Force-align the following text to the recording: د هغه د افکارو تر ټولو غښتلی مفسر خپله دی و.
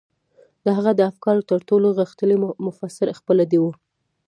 د 0.65 0.67
هغه 0.77 0.91
د 0.95 1.01
افکارو 1.11 1.47
تر 1.51 1.59
ټولو 1.69 1.87
غښتلی 1.99 2.37
مفسر 2.65 3.07
خپله 3.19 3.43
دی 3.51 3.59
و. 3.61 3.65